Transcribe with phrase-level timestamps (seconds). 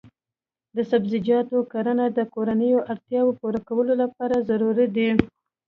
[0.75, 5.07] د سبزیجاتو کرنه د کورنیو اړتیاوو پوره کولو لپاره ضروري ده.